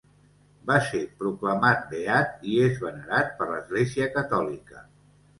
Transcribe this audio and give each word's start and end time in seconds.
Va 0.69 0.75
ser 0.85 1.01
proclamat 1.17 1.83
beat 1.91 2.47
i 2.53 2.57
és 2.67 2.79
venerat 2.85 3.29
per 3.41 3.47
l'Església 3.51 4.07
catòlica. 4.17 4.83